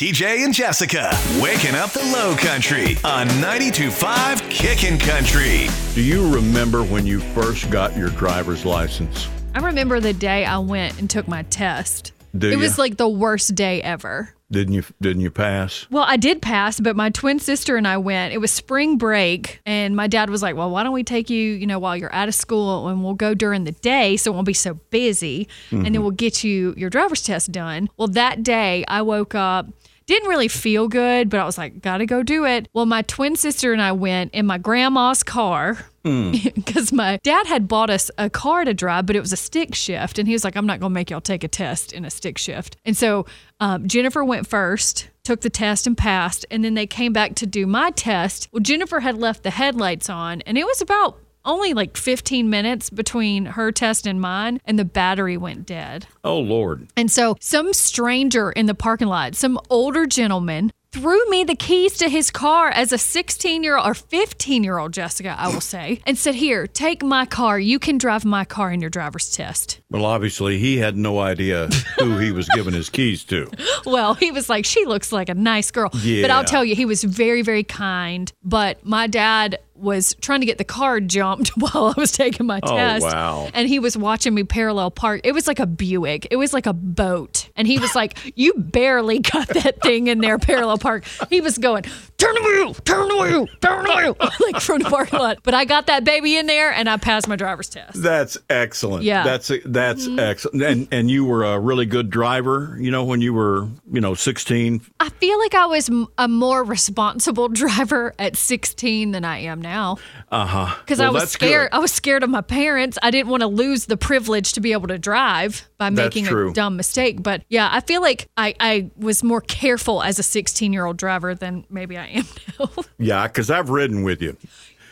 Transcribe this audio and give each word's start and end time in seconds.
TJ 0.00 0.46
and 0.46 0.54
Jessica, 0.54 1.10
waking 1.42 1.74
up 1.74 1.90
the 1.90 2.02
low 2.04 2.34
country 2.34 2.96
on 3.04 3.28
92.5 3.28 4.48
Kickin' 4.48 4.98
Country. 4.98 5.66
Do 5.94 6.00
you 6.00 6.34
remember 6.34 6.82
when 6.82 7.04
you 7.04 7.20
first 7.20 7.70
got 7.70 7.94
your 7.94 8.08
driver's 8.08 8.64
license? 8.64 9.28
I 9.54 9.58
remember 9.58 10.00
the 10.00 10.14
day 10.14 10.46
I 10.46 10.56
went 10.56 10.98
and 10.98 11.10
took 11.10 11.28
my 11.28 11.42
test. 11.42 12.12
Do 12.34 12.48
it 12.48 12.52
ya? 12.52 12.58
was 12.60 12.78
like 12.78 12.96
the 12.96 13.10
worst 13.10 13.54
day 13.54 13.82
ever. 13.82 14.34
Didn't 14.50 14.72
you 14.72 14.84
didn't 15.02 15.20
you 15.20 15.30
pass? 15.30 15.86
Well, 15.90 16.04
I 16.08 16.16
did 16.16 16.42
pass, 16.42 16.80
but 16.80 16.96
my 16.96 17.10
twin 17.10 17.38
sister 17.38 17.76
and 17.76 17.86
I 17.86 17.98
went. 17.98 18.32
It 18.32 18.38
was 18.38 18.50
spring 18.50 18.98
break, 18.98 19.60
and 19.64 19.94
my 19.94 20.08
dad 20.08 20.28
was 20.28 20.42
like, 20.42 20.56
"Well, 20.56 20.70
why 20.70 20.82
don't 20.82 20.92
we 20.92 21.04
take 21.04 21.30
you, 21.30 21.52
you 21.52 21.66
know, 21.66 21.78
while 21.78 21.96
you're 21.96 22.12
out 22.12 22.26
of 22.26 22.34
school, 22.34 22.88
and 22.88 23.04
we'll 23.04 23.14
go 23.14 23.32
during 23.34 23.62
the 23.64 23.72
day, 23.72 24.16
so 24.16 24.32
it 24.32 24.34
won't 24.34 24.46
be 24.46 24.52
so 24.54 24.74
busy, 24.90 25.46
and 25.70 25.84
then 25.84 25.92
mm-hmm. 25.92 26.02
we'll 26.02 26.10
get 26.10 26.42
you 26.42 26.74
your 26.76 26.90
driver's 26.90 27.22
test 27.22 27.52
done." 27.52 27.90
Well, 27.96 28.08
that 28.08 28.42
day 28.42 28.84
I 28.88 29.02
woke 29.02 29.36
up. 29.36 29.68
Didn't 30.10 30.28
really 30.28 30.48
feel 30.48 30.88
good, 30.88 31.30
but 31.30 31.38
I 31.38 31.44
was 31.44 31.56
like, 31.56 31.82
gotta 31.82 32.04
go 32.04 32.24
do 32.24 32.44
it. 32.44 32.68
Well, 32.72 32.84
my 32.84 33.02
twin 33.02 33.36
sister 33.36 33.72
and 33.72 33.80
I 33.80 33.92
went 33.92 34.34
in 34.34 34.44
my 34.44 34.58
grandma's 34.58 35.22
car 35.22 35.78
because 36.02 36.92
my 36.92 37.20
dad 37.22 37.46
had 37.46 37.68
bought 37.68 37.90
us 37.90 38.10
a 38.18 38.28
car 38.28 38.64
to 38.64 38.74
drive, 38.74 39.06
but 39.06 39.14
it 39.14 39.20
was 39.20 39.32
a 39.32 39.36
stick 39.36 39.72
shift. 39.72 40.18
And 40.18 40.26
he 40.26 40.34
was 40.34 40.42
like, 40.42 40.56
I'm 40.56 40.66
not 40.66 40.80
going 40.80 40.90
to 40.90 40.94
make 40.94 41.10
y'all 41.10 41.20
take 41.20 41.44
a 41.44 41.48
test 41.48 41.92
in 41.92 42.04
a 42.04 42.10
stick 42.10 42.38
shift. 42.38 42.76
And 42.84 42.96
so 42.96 43.24
um, 43.60 43.86
Jennifer 43.86 44.24
went 44.24 44.48
first, 44.48 45.10
took 45.22 45.42
the 45.42 45.48
test 45.48 45.86
and 45.86 45.96
passed. 45.96 46.44
And 46.50 46.64
then 46.64 46.74
they 46.74 46.88
came 46.88 47.12
back 47.12 47.36
to 47.36 47.46
do 47.46 47.64
my 47.64 47.92
test. 47.92 48.48
Well, 48.50 48.64
Jennifer 48.64 48.98
had 48.98 49.16
left 49.16 49.44
the 49.44 49.50
headlights 49.50 50.10
on, 50.10 50.40
and 50.40 50.58
it 50.58 50.66
was 50.66 50.82
about 50.82 51.20
only 51.44 51.74
like 51.74 51.96
15 51.96 52.48
minutes 52.50 52.90
between 52.90 53.46
her 53.46 53.72
test 53.72 54.06
and 54.06 54.20
mine, 54.20 54.60
and 54.64 54.78
the 54.78 54.84
battery 54.84 55.36
went 55.36 55.66
dead. 55.66 56.06
Oh 56.24 56.38
Lord. 56.38 56.88
And 56.96 57.10
so 57.10 57.36
some 57.40 57.72
stranger 57.72 58.50
in 58.52 58.66
the 58.66 58.74
parking 58.74 59.08
lot, 59.08 59.34
some 59.34 59.58
older 59.68 60.06
gentleman, 60.06 60.72
threw 60.92 61.24
me 61.30 61.44
the 61.44 61.54
keys 61.54 61.96
to 61.98 62.08
his 62.08 62.30
car 62.30 62.68
as 62.68 62.92
a 62.92 62.98
16 62.98 63.62
year 63.62 63.76
old 63.76 63.86
or 63.86 63.94
15 63.94 64.64
year 64.64 64.78
old 64.78 64.92
Jessica, 64.92 65.34
I 65.38 65.48
will 65.48 65.60
say, 65.60 66.00
and 66.06 66.18
said, 66.18 66.34
Here, 66.34 66.66
take 66.66 67.02
my 67.02 67.26
car. 67.26 67.58
You 67.58 67.78
can 67.78 67.98
drive 67.98 68.24
my 68.24 68.44
car 68.44 68.72
in 68.72 68.80
your 68.80 68.90
driver's 68.90 69.30
test. 69.30 69.80
Well, 69.90 70.04
obviously 70.04 70.58
he 70.58 70.78
had 70.78 70.96
no 70.96 71.20
idea 71.20 71.68
who 71.98 72.18
he 72.18 72.32
was 72.32 72.48
giving 72.54 72.74
his 72.74 72.88
keys 72.88 73.24
to. 73.24 73.50
Well, 73.86 74.14
he 74.14 74.30
was 74.30 74.48
like, 74.48 74.66
She 74.66 74.84
looks 74.84 75.10
like 75.10 75.28
a 75.28 75.34
nice 75.34 75.70
girl. 75.70 75.90
But 75.90 76.30
I'll 76.30 76.44
tell 76.44 76.64
you, 76.64 76.74
he 76.74 76.84
was 76.84 77.02
very, 77.02 77.42
very 77.42 77.64
kind. 77.64 78.30
But 78.42 78.84
my 78.84 79.06
dad 79.06 79.58
was 79.80 80.14
trying 80.20 80.40
to 80.40 80.46
get 80.46 80.58
the 80.58 80.64
car 80.64 81.00
jumped 81.00 81.48
while 81.56 81.94
I 81.96 82.00
was 82.00 82.12
taking 82.12 82.46
my 82.46 82.60
Oh, 82.62 82.76
test. 82.76 83.04
wow. 83.04 83.48
And 83.54 83.68
he 83.68 83.78
was 83.78 83.96
watching 83.96 84.34
me 84.34 84.44
parallel 84.44 84.90
park. 84.90 85.22
It 85.24 85.32
was 85.32 85.46
like 85.46 85.58
a 85.58 85.66
Buick. 85.66 86.26
It 86.30 86.36
was 86.36 86.52
like 86.52 86.66
a 86.66 86.72
boat. 86.72 87.48
And 87.56 87.66
he 87.66 87.78
was 87.78 87.94
like, 87.94 88.18
You 88.36 88.54
barely 88.54 89.18
got 89.20 89.48
that 89.48 89.80
thing 89.82 90.06
in 90.06 90.18
there 90.20 90.38
parallel 90.38 90.78
park. 90.78 91.04
He 91.28 91.40
was 91.40 91.58
going, 91.58 91.84
Turn 92.18 92.34
the 92.34 92.42
wheel, 92.42 92.74
turn 92.74 93.08
the 93.08 93.16
wheel, 93.16 93.46
turn 93.62 93.84
the 93.84 93.96
wheel, 93.96 94.16
like 94.52 94.60
from 94.60 94.80
the 94.80 94.90
parking 94.90 95.18
lot. 95.18 95.38
But 95.42 95.54
I 95.54 95.64
got 95.64 95.86
that 95.86 96.04
baby 96.04 96.36
in 96.36 96.46
there 96.46 96.70
and 96.70 96.88
I 96.88 96.98
passed 96.98 97.26
my 97.26 97.36
driver's 97.36 97.70
test. 97.70 98.02
That's 98.02 98.36
excellent. 98.50 99.04
Yeah. 99.04 99.24
That's 99.24 99.50
that's 99.64 100.06
mm-hmm. 100.06 100.18
excellent. 100.18 100.62
And 100.62 100.88
and 100.92 101.10
you 101.10 101.24
were 101.24 101.44
a 101.44 101.58
really 101.58 101.86
good 101.86 102.10
driver, 102.10 102.76
you 102.78 102.90
know, 102.90 103.04
when 103.04 103.22
you 103.22 103.32
were, 103.32 103.68
you 103.90 104.00
know, 104.00 104.14
16. 104.14 104.82
I 105.00 105.08
feel 105.08 105.38
like 105.38 105.54
I 105.54 105.66
was 105.66 105.90
a 106.18 106.28
more 106.28 106.62
responsible 106.62 107.48
driver 107.48 108.14
at 108.18 108.36
16 108.36 109.12
than 109.12 109.24
I 109.24 109.38
am 109.38 109.62
now. 109.62 109.69
Uh-huh. 109.70 110.74
Because 110.80 110.98
Well, 110.98 111.08
I 111.08 111.10
was 111.20 111.30
scared. 111.30 111.70
good. 111.70 111.76
I 111.76 111.80
was 111.80 111.92
scared 111.92 112.22
of 112.22 112.30
my 112.30 112.40
parents. 112.40 112.98
I 113.02 113.10
didn't 113.10 113.28
want 113.30 113.40
to 113.42 113.46
lose 113.46 113.86
the 113.86 113.96
privilege 113.96 114.52
to 114.54 114.60
be 114.60 114.72
able 114.72 114.88
to 114.88 114.98
drive 114.98 115.68
by 115.78 115.90
That's 115.90 116.14
making 116.14 116.26
true. 116.26 116.50
a 116.50 116.52
dumb 116.52 116.76
mistake. 116.76 117.22
But 117.22 117.42
yeah, 117.48 117.68
I 117.72 117.80
feel 117.80 118.00
like 118.02 118.28
I, 118.36 118.54
I 118.60 118.90
was 118.96 119.22
more 119.22 119.40
careful 119.40 120.02
as 120.02 120.18
a 120.18 120.22
16 120.22 120.72
year 120.72 120.84
old 120.86 120.96
driver 120.96 121.34
than 121.34 121.64
maybe 121.70 121.96
I 121.96 122.06
am 122.06 122.24
now. 122.60 122.70
Yeah, 122.98 123.26
cuz 123.28 123.50
I've 123.50 123.70
ridden 123.70 124.02
with 124.02 124.20
you. 124.22 124.36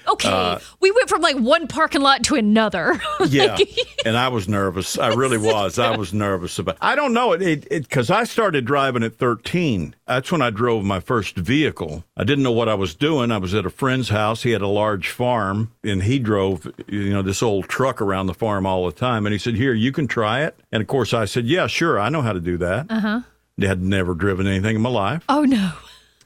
Okay, 0.09 0.29
Uh, 0.29 0.59
we 0.81 0.91
went 0.91 1.09
from 1.09 1.21
like 1.23 1.37
one 1.37 1.67
parking 1.69 2.01
lot 2.01 2.23
to 2.25 2.35
another. 2.35 3.01
Yeah, 3.29 3.59
and 4.07 4.17
I 4.17 4.29
was 4.29 4.49
nervous. 4.49 4.99
I 4.99 5.13
really 5.15 5.39
was. 5.39 5.79
I 5.79 5.97
was 5.97 6.15
nervous 6.15 6.59
about. 6.59 6.77
I 6.81 6.95
don't 6.95 7.13
know 7.13 7.33
it 7.33 7.43
it 7.43 7.69
because 7.89 8.11
I 8.11 8.25
started 8.25 8.65
driving 8.65 9.03
at 9.03 9.17
13. 9.17 9.95
That's 10.07 10.33
when 10.33 10.41
I 10.41 10.51
drove 10.51 10.85
my 10.85 11.01
first 11.01 11.37
vehicle. 11.37 12.05
I 12.17 12.25
didn't 12.25 12.45
know 12.45 12.53
what 12.53 12.69
I 12.69 12.75
was 12.75 12.95
doing. 12.95 13.31
I 13.31 13.39
was 13.39 13.55
at 13.55 13.67
a 13.67 13.71
friend's 13.71 14.09
house. 14.09 14.43
He 14.45 14.53
had 14.53 14.63
a 14.63 14.69
large 14.69 15.11
farm, 15.11 15.73
and 15.85 16.03
he 16.05 16.19
drove 16.19 16.67
you 16.87 17.11
know 17.13 17.23
this 17.23 17.43
old 17.43 17.69
truck 17.69 18.01
around 18.01 18.27
the 18.27 18.35
farm 18.35 18.67
all 18.67 18.87
the 18.87 18.93
time. 18.93 19.27
And 19.27 19.33
he 19.33 19.39
said, 19.39 19.57
"Here, 19.57 19.75
you 19.75 19.93
can 19.93 20.07
try 20.07 20.43
it." 20.43 20.59
And 20.73 20.81
of 20.81 20.87
course, 20.87 21.13
I 21.13 21.25
said, 21.27 21.47
"Yeah, 21.47 21.67
sure. 21.67 21.99
I 21.99 22.09
know 22.09 22.23
how 22.23 22.33
to 22.33 22.41
do 22.41 22.57
that." 22.59 22.87
Uh 22.91 23.01
huh. 23.01 23.21
Had 23.61 23.83
never 23.83 24.15
driven 24.15 24.47
anything 24.47 24.77
in 24.77 24.83
my 24.83 24.89
life 24.89 25.25
oh 25.29 25.43
no. 25.43 25.73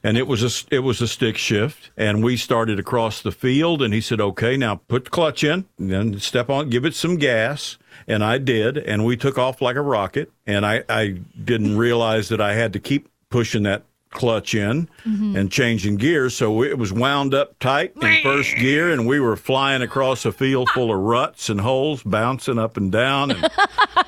And 0.05 0.19
it 0.19 0.27
was 0.27 0.43
a 0.43 0.75
it 0.75 0.81
was 0.81 1.01
a 1.01 1.09
stick 1.09 1.37
shift. 1.37 1.91
And 1.97 2.23
we 2.23 2.37
started 2.37 2.79
across 2.79 3.23
the 3.23 3.33
field 3.33 3.83
and 3.83 3.95
he 3.95 4.01
said 4.01 4.21
okay 4.21 4.57
now 4.57 4.77
put 4.89 5.05
the 5.05 5.11
clutch 5.11 5.45
in 5.45 5.67
and 5.79 5.91
then 5.91 6.19
step 6.21 6.51
on 6.51 6.71
give 6.71 6.85
it 6.85 6.95
some 6.95 7.17
gas. 7.17 7.79
And 8.07 8.25
I 8.25 8.39
did 8.39 8.79
and 8.79 9.05
we 9.05 9.17
took 9.17 9.39
off 9.39 9.63
like 9.63 9.77
a 9.77 9.83
rocket. 9.83 10.31
And 10.47 10.67
I 10.67 10.85
I 10.89 11.21
didn't 11.45 11.77
realize 11.77 12.29
that 12.31 12.41
I 12.41 12.55
had 12.55 12.73
to 12.73 12.81
keep 12.81 13.09
pushing 13.31 13.63
that 13.63 13.85
clutch 14.11 14.55
in 14.55 14.89
mm-hmm. 15.07 15.37
and 15.37 15.51
changing 15.51 15.97
gears. 15.97 16.37
So 16.37 16.63
it 16.63 16.79
was 16.79 16.93
wound 16.93 17.35
up 17.35 17.59
tight 17.59 17.95
in 18.01 18.23
first 18.23 18.55
gear 18.57 18.91
and 18.91 19.07
we 19.07 19.21
were 19.21 19.37
flying 19.37 19.83
across 19.83 20.25
a 20.25 20.33
field 20.33 20.69
full 20.71 20.93
of 20.93 21.01
ruts 21.01 21.49
and 21.49 21.61
holes 21.61 22.03
bouncing 22.03 22.59
up 22.59 22.77
and 22.77 22.93
down. 22.93 23.31
And 23.31 23.51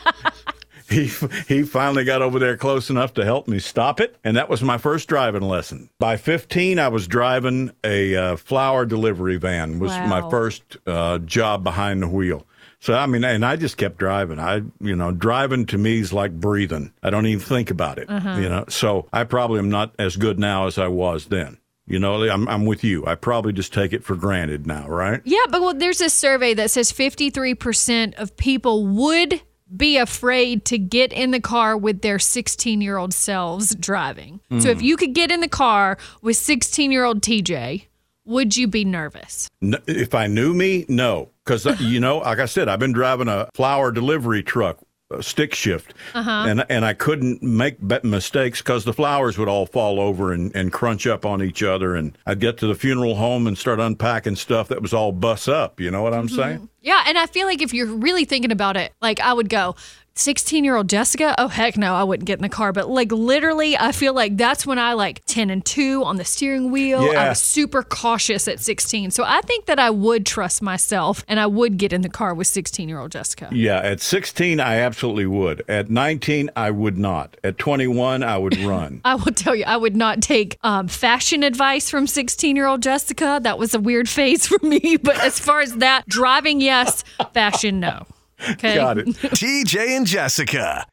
he 0.95 1.27
he 1.49 1.63
finally 1.63 2.05
got 2.05 2.23
over 2.23 2.39
there 2.39 2.57
close 2.57 2.91
enough 2.91 3.15
to 3.15 3.25
help 3.25 3.49
me 3.49 3.59
stop 3.59 4.01
it, 4.01 4.17
and 4.25 4.37
that 4.37 4.49
was 4.49 4.63
my 4.63 4.79
first 4.79 5.09
driving 5.09 5.43
lesson. 5.43 5.91
By 5.99 6.17
15, 6.17 6.79
I 6.79 6.89
was 6.89 7.07
driving 7.07 7.73
a 7.83 8.15
uh, 8.17 8.37
flower 8.37 8.87
delivery 8.87 9.37
van. 9.37 9.79
Was 9.79 9.93
my 9.93 10.29
first 10.31 10.77
uh, 10.87 11.19
job 11.19 11.65
behind 11.65 12.03
the 12.03 12.09
wheel. 12.09 12.47
So 12.81 12.95
I 12.95 13.07
mean, 13.07 13.25
and 13.25 13.47
I 13.47 13.57
just 13.57 13.79
kept 13.79 13.99
driving. 13.99 14.39
I, 14.39 14.63
you 14.81 14.95
know, 14.95 15.11
driving 15.11 15.65
to 15.67 15.79
me 15.79 16.01
is 16.01 16.13
like 16.13 16.33
breathing. 16.33 16.93
I 17.03 17.11
don't 17.11 17.27
even 17.27 17.43
think 17.43 17.71
about 17.71 17.99
it. 17.99 18.09
You 18.11 18.49
know, 18.49 18.67
so 18.69 19.09
I 19.13 19.25
probably 19.25 19.59
am 19.59 19.71
not 19.71 19.95
as 19.99 20.17
good 20.17 20.39
now 20.39 20.67
as 20.67 20.77
I 20.79 20.89
was 20.89 21.27
then. 21.27 21.59
You 21.87 21.99
know, 21.99 22.23
I'm 22.29 22.49
I'm 22.49 22.65
with 22.65 22.83
you. 22.83 23.07
I 23.07 23.15
probably 23.15 23.53
just 23.53 23.73
take 23.73 23.93
it 23.93 24.05
for 24.05 24.17
granted 24.17 24.67
now, 24.67 24.89
right? 24.89 25.21
Yeah, 25.25 25.45
but 25.51 25.61
well, 25.61 25.75
there's 25.75 26.01
a 26.01 26.09
survey 26.09 26.55
that 26.55 26.71
says 26.71 26.93
53% 26.93 28.15
of 28.15 28.37
people 28.37 28.87
would 28.87 29.43
be 29.77 29.97
afraid 29.97 30.65
to 30.67 30.79
get 30.79 31.13
in 31.13 31.31
the 31.31 31.41
car 31.41 31.77
with 31.77 32.03
their 32.03 32.19
16 32.19 32.81
year 32.81 32.97
old 32.97 33.15
selves 33.15 33.75
driving. 33.75 34.41
So 34.61 34.69
if 34.71 34.79
mm. 34.79 34.83
you 34.83 34.97
could 34.97 35.15
get 35.15 35.31
in 35.31 35.41
the 35.41 35.49
car 35.49 35.99
with 36.23 36.37
16 36.37 36.93
year 36.93 37.05
old 37.05 37.23
TJ, 37.23 37.87
would 38.25 38.57
you 38.57 38.67
be 38.67 38.85
nervous? 38.85 39.49
N- 39.63 39.83
if 39.87 40.15
I 40.15 40.27
knew 40.27 40.55
me, 40.55 40.87
no, 40.89 41.31
because 41.45 41.67
uh, 41.67 41.77
you 41.79 42.01
know, 42.01 42.19
like 42.19 42.39
I 42.39 42.47
said, 42.47 42.69
I've 42.69 42.79
been 42.79 42.93
driving 42.93 43.29
a 43.29 43.49
flower 43.55 43.91
delivery 43.93 44.43
truck, 44.43 44.79
stick 45.21 45.55
shift, 45.55 45.95
uh-huh. 46.15 46.45
and 46.49 46.65
and 46.69 46.85
I 46.85 46.95
couldn't 46.95 47.43
make 47.43 47.81
mistakes 48.05 48.61
because 48.61 48.85
the 48.85 48.93
flowers 48.93 49.39
would 49.39 49.49
all 49.49 49.67
fall 49.67 50.01
over 50.01 50.33
and, 50.33 50.55
and 50.55 50.73
crunch 50.73 51.07
up 51.07 51.25
on 51.27 51.43
each 51.43 51.63
other, 51.63 51.95
and 51.95 52.17
I'd 52.27 52.41
get 52.41 52.59
to 52.59 52.67
the 52.67 52.75
funeral 52.75 53.17
home 53.17 53.47
and 53.47 53.57
start 53.57 53.81
unpacking 53.81 54.37
stuff 54.37 54.69
that 54.69 54.83
was 54.83 54.93
all 54.93 55.13
bus 55.13 55.49
up. 55.49 55.81
You 55.81 55.91
know 55.91 56.03
what 56.03 56.15
I'm 56.15 56.27
mm-hmm. 56.27 56.37
saying? 56.37 56.69
Yeah, 56.81 57.05
and 57.07 57.17
I 57.19 57.27
feel 57.27 57.47
like 57.47 57.63
if 57.63 57.73
you're 57.73 57.87
really 57.87 58.25
thinking 58.25 58.53
about 58.53 58.77
it, 58.77 58.93
like 59.01 59.21
I 59.21 59.33
would 59.33 59.49
go, 59.49 59.75
16 60.17 60.63
year 60.63 60.77
old 60.77 60.89
Jessica, 60.89 61.35
oh 61.39 61.49
heck 61.49 61.77
no, 61.77 61.95
I 61.95 62.05
wouldn't 62.05 62.27
get 62.27 62.39
in 62.39 62.43
the 62.43 62.49
car. 62.49 62.73
But 62.73 62.89
like 62.89 63.11
literally, 63.11 63.77
I 63.77 63.91
feel 63.91 64.15
like 64.15 64.37
that's 64.37 64.65
when 64.65 64.79
I 64.79 64.93
like 64.93 65.23
10 65.27 65.51
and 65.51 65.65
2 65.65 66.05
on 66.05 66.17
the 66.17 66.25
steering 66.25 66.71
wheel. 66.71 67.01
I 67.01 67.13
Yeah. 67.13 67.29
was 67.31 67.41
super 67.41 67.83
cautious 67.83 68.47
at 68.47 68.61
16. 68.61 69.11
So 69.11 69.25
I 69.27 69.41
think 69.41 69.67
that 69.67 69.81
I 69.81 69.91
would 69.91 70.25
trust 70.25 70.63
myself 70.63 71.25
and 71.27 71.41
I 71.41 71.47
would 71.47 71.79
get 71.79 71.93
in 71.93 72.03
the 72.03 72.09
car 72.09 72.33
with 72.33 72.47
16 72.47 72.89
year 72.89 73.01
old 73.01 73.11
Jessica. 73.11 73.49
Yeah, 73.51 73.79
at 73.81 74.01
16, 74.01 74.61
I 74.61 74.77
absolutely 74.79 75.27
would. 75.27 75.65
At 75.69 75.91
19, 75.91 76.49
I 76.55 76.71
would 76.71 76.97
not. 76.97 77.37
At 77.43 77.59
21, 77.59 78.23
I 78.23 78.39
would 78.39 78.57
run. 78.59 79.01
I 79.05 79.17
will 79.17 79.33
tell 79.33 79.57
you, 79.57 79.65
I 79.65 79.77
would 79.77 79.97
not 79.97 80.23
take 80.23 80.59
um, 80.63 80.87
fashion 80.87 81.43
advice 81.43 81.91
from 81.91 82.07
16 82.07 82.55
year 82.55 82.67
old 82.67 82.83
Jessica. 82.85 83.41
That 83.43 83.59
was 83.59 83.75
a 83.75 83.81
weird 83.81 84.09
phase 84.09 84.47
for 84.49 84.65
me. 84.65 84.97
But 84.97 85.19
as 85.19 85.41
far 85.41 85.61
as 85.61 85.75
that, 85.79 86.07
driving, 86.09 86.61
yes, 86.61 87.03
fashion, 87.33 87.81
no. 87.81 88.07
Okay. 88.51 88.75
Got 88.75 88.99
it. 88.99 89.07
TJ 89.09 89.97
and 89.97 90.07
Jessica. 90.07 90.87